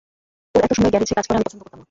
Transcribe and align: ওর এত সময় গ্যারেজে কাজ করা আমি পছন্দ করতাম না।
ওর 0.55 0.61
এত 0.63 0.71
সময় 0.77 0.91
গ্যারেজে 0.93 1.17
কাজ 1.17 1.25
করা 1.27 1.37
আমি 1.37 1.45
পছন্দ 1.47 1.61
করতাম 1.63 1.69
না। 1.69 1.79